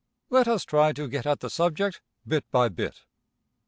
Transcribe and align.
Let 0.31 0.47
us 0.47 0.65
try 0.65 0.93
to 0.93 1.07
get 1.07 1.27
at 1.27 1.41
the 1.41 1.49
subject 1.51 2.01
bit 2.27 2.49
by 2.49 2.69
bit. 2.69 3.01